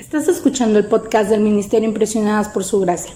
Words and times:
Estás 0.00 0.28
escuchando 0.28 0.78
el 0.78 0.86
podcast 0.86 1.28
del 1.28 1.42
Ministerio 1.42 1.86
Impresionadas 1.86 2.48
por 2.48 2.64
Su 2.64 2.80
Gracia. 2.80 3.12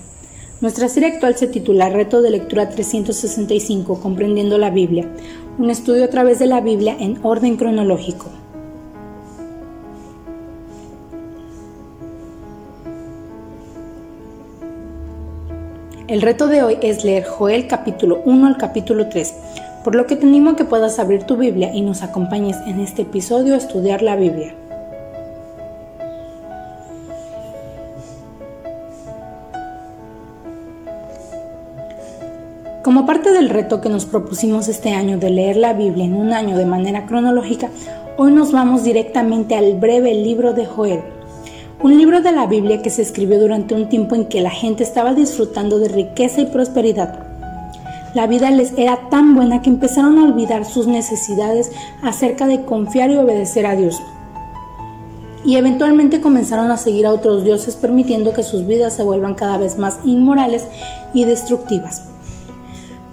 Nuestra 0.61 0.87
serie 0.91 1.15
actual 1.15 1.35
se 1.35 1.47
titula 1.47 1.89
Reto 1.89 2.21
de 2.21 2.31
Lectura 2.31 2.69
365, 2.69 4.03
Comprendiendo 4.03 4.59
la 4.59 4.69
Biblia, 4.69 5.09
un 5.57 5.71
estudio 5.71 6.05
a 6.05 6.09
través 6.09 6.39
de 6.39 6.47
la 6.47 6.61
Biblia 6.61 6.95
en 7.01 7.19
orden 7.23 7.57
cronológico. 7.57 8.27
El 16.07 16.21
reto 16.21 16.49
de 16.49 16.63
hoy 16.63 16.77
es 16.83 17.03
leer 17.03 17.25
Joel 17.25 17.67
capítulo 17.67 18.21
1 18.27 18.47
al 18.47 18.59
capítulo 18.59 19.09
3, 19.09 19.35
por 19.85 19.95
lo 19.95 20.07
que 20.07 20.17
te 20.17 20.27
animo 20.27 20.51
a 20.51 20.57
que 20.57 20.67
puedas 20.67 20.99
abrir 20.99 21.23
tu 21.23 21.39
Biblia 21.39 21.75
y 21.75 21.81
nos 21.81 22.03
acompañes 22.03 22.59
en 22.67 22.81
este 22.81 23.03
episodio 23.03 23.55
a 23.55 23.57
estudiar 23.57 24.03
la 24.03 24.17
Biblia. 24.17 24.55
Como 32.85 33.07
parte 33.07 33.33
del 33.33 33.49
reto 33.49 33.81
que 33.81 33.89
nos 33.89 34.05
propusimos 34.05 34.69
este 34.69 34.91
año 34.91 35.17
de 35.17 35.31
leer 35.31 35.57
la 35.57 35.73
Biblia 35.73 36.05
en 36.05 36.15
un 36.15 36.35
año 36.35 36.59
de 36.59 36.67
manera 36.67 37.07
cronológica, 37.07 37.71
hoy 38.19 38.31
nos 38.31 38.53
vamos 38.53 38.85
directamente 38.85 39.57
al 39.57 39.79
breve 39.79 40.13
libro 40.13 40.53
de 40.53 40.67
Joel, 40.67 41.01
un 41.83 41.97
libro 41.97 42.21
de 42.21 42.33
la 42.33 42.47
Biblia 42.47 42.83
que 42.83 42.91
se 42.91 43.01
escribió 43.01 43.41
durante 43.41 43.75
un 43.75 43.89
tiempo 43.89 44.15
en 44.17 44.27
que 44.27 44.43
la 44.43 44.51
gente 44.51 44.83
estaba 44.83 45.15
disfrutando 45.15 45.79
de 45.79 45.89
riqueza 45.89 46.43
y 46.43 46.45
prosperidad. 46.45 47.21
La 48.13 48.27
vida 48.27 48.51
les 48.51 48.77
era 48.77 49.09
tan 49.09 49.35
buena 49.35 49.63
que 49.63 49.71
empezaron 49.71 50.19
a 50.19 50.25
olvidar 50.25 50.67
sus 50.67 50.87
necesidades 50.87 51.73
acerca 52.03 52.47
de 52.47 52.67
confiar 52.67 53.11
y 53.11 53.17
obedecer 53.17 53.65
a 53.65 53.77
Dios. 53.77 53.99
Y 55.43 55.57
eventualmente 55.57 56.21
comenzaron 56.21 56.71
a 56.71 56.77
seguir 56.77 57.07
a 57.07 57.13
otros 57.13 57.45
dioses 57.45 57.77
permitiendo 57.77 58.35
que 58.35 58.43
sus 58.43 58.67
vidas 58.67 58.93
se 58.93 59.05
vuelvan 59.05 59.37
cada 59.37 59.57
vez 59.57 59.79
más 59.79 60.01
inmorales 60.05 60.67
y 61.15 61.25
destructivas. 61.25 62.14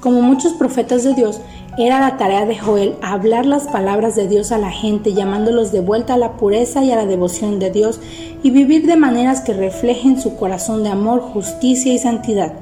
Como 0.01 0.23
muchos 0.23 0.53
profetas 0.53 1.03
de 1.03 1.13
Dios, 1.13 1.41
era 1.77 1.99
la 1.99 2.17
tarea 2.17 2.47
de 2.47 2.57
Joel 2.57 2.95
hablar 3.03 3.45
las 3.45 3.67
palabras 3.67 4.15
de 4.15 4.27
Dios 4.27 4.51
a 4.51 4.57
la 4.57 4.71
gente, 4.71 5.13
llamándolos 5.13 5.71
de 5.71 5.79
vuelta 5.79 6.15
a 6.15 6.17
la 6.17 6.37
pureza 6.37 6.83
y 6.83 6.91
a 6.91 6.95
la 6.95 7.05
devoción 7.05 7.59
de 7.59 7.69
Dios 7.69 7.99
y 8.41 8.49
vivir 8.49 8.87
de 8.87 8.95
maneras 8.95 9.41
que 9.41 9.53
reflejen 9.53 10.19
su 10.19 10.35
corazón 10.37 10.81
de 10.81 10.89
amor, 10.89 11.21
justicia 11.21 11.93
y 11.93 11.99
santidad. 11.99 12.53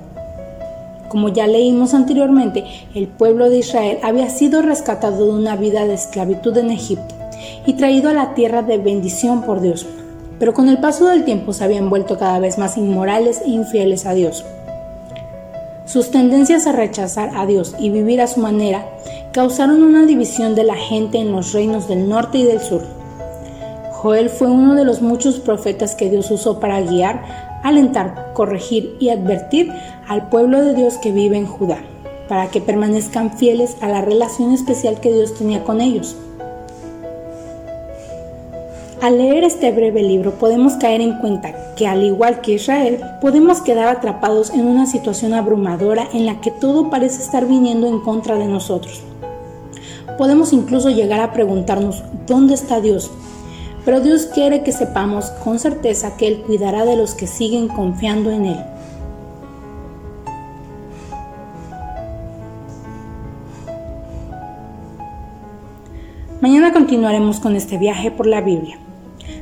Como 1.08 1.30
ya 1.30 1.48
leímos 1.48 1.94
anteriormente, 1.94 2.66
el 2.94 3.08
pueblo 3.08 3.50
de 3.50 3.60
Israel 3.60 4.00
había 4.04 4.30
sido 4.30 4.62
rescatado 4.62 5.26
de 5.26 5.32
una 5.32 5.56
vida 5.56 5.86
de 5.86 5.94
esclavitud 5.94 6.58
en 6.58 6.72
Egipto 6.72 7.16
y 7.66 7.74
traído 7.74 8.10
a 8.10 8.14
la 8.14 8.34
tierra 8.34 8.64
de 8.64 8.80
bendición 8.80 9.44
por 9.44 9.62
Dios. 9.62 9.88
Pero 10.40 10.54
con 10.54 10.68
el 10.68 10.80
paso 10.80 11.08
del 11.08 11.24
tiempo 11.24 11.54
se 11.54 11.64
habían 11.64 11.90
vuelto 11.90 12.20
cada 12.20 12.40
vez 12.40 12.58
más 12.58 12.76
inmorales 12.76 13.42
e 13.46 13.50
infieles 13.50 14.06
a 14.06 14.14
Dios. 14.14 14.44
Sus 15.92 16.12
tendencias 16.12 16.68
a 16.68 16.72
rechazar 16.72 17.32
a 17.36 17.48
Dios 17.48 17.74
y 17.80 17.90
vivir 17.90 18.22
a 18.22 18.28
su 18.28 18.40
manera 18.40 18.88
causaron 19.32 19.82
una 19.82 20.06
división 20.06 20.54
de 20.54 20.64
la 20.64 20.76
gente 20.76 21.18
en 21.18 21.32
los 21.32 21.52
reinos 21.52 21.88
del 21.88 22.08
norte 22.08 22.38
y 22.38 22.44
del 22.44 22.60
sur. 22.60 22.84
Joel 23.94 24.30
fue 24.30 24.52
uno 24.52 24.76
de 24.76 24.86
los 24.86 25.02
muchos 25.02 25.40
profetas 25.40 25.96
que 25.96 26.12
Dios 26.12 26.30
usó 26.30 26.60
para 26.60 26.80
guiar, 26.80 27.24
alentar, 27.64 28.34
corregir 28.36 28.98
y 29.00 29.10
advertir 29.10 29.74
al 30.08 30.30
pueblo 30.30 30.64
de 30.64 30.76
Dios 30.76 31.00
que 31.00 31.12
vive 31.12 31.38
en 31.38 31.48
Judá, 31.48 31.80
para 32.28 32.52
que 32.52 32.62
permanezcan 32.62 33.36
fieles 33.36 33.76
a 33.82 33.88
la 33.88 34.02
relación 34.02 34.54
especial 34.54 35.00
que 35.00 35.12
Dios 35.12 35.34
tenía 35.34 35.64
con 35.64 35.82
ellos. 35.82 36.16
Al 39.02 39.18
leer 39.18 39.46
este 39.46 39.72
breve 39.72 40.04
libro 40.04 40.34
podemos 40.34 40.74
caer 40.74 41.00
en 41.00 41.20
cuenta 41.20 41.74
que 41.76 41.88
al 41.88 42.04
igual 42.04 42.42
que 42.42 42.56
Israel, 42.56 43.00
podemos 43.22 43.62
quedar 43.62 43.88
atrapados 43.88 44.50
en 44.50 44.68
una 44.68 44.86
situación 44.86 45.34
abrumadora 45.34 46.10
en 46.12 46.26
la 46.26 46.42
que 46.42 46.52
todo 46.52 46.90
parece 46.90 47.22
estar 47.22 47.48
viniendo 47.48 47.88
en 47.88 48.02
contra 48.02 48.36
de 48.36 48.48
nosotros. 48.48 49.02
Podemos 50.18 50.52
incluso 50.52 50.90
llegar 50.90 51.22
a 51.22 51.32
preguntarnos, 51.32 52.04
¿dónde 52.28 52.56
está 52.56 52.82
Dios? 52.82 53.10
Pero 53.86 54.02
Dios 54.02 54.26
quiere 54.26 54.64
que 54.64 54.74
sepamos 54.74 55.28
con 55.46 55.60
certeza 55.60 56.18
que 56.18 56.28
Él 56.28 56.42
cuidará 56.42 56.84
de 56.84 56.98
los 56.98 57.16
que 57.16 57.26
siguen 57.26 57.70
confiando 57.70 58.32
en 58.32 58.48
Él. 58.48 58.66
Mañana 66.42 66.74
continuaremos 66.74 67.40
con 67.40 67.56
este 67.56 67.78
viaje 67.78 68.12
por 68.12 68.28
la 68.28 68.42
Biblia. 68.42 68.78